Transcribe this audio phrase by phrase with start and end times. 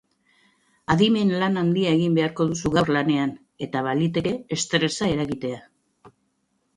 [0.93, 3.33] Adimen lan handia egin beharko duzu gaur lanean,
[3.65, 5.61] eta baliteke estresa eragitea.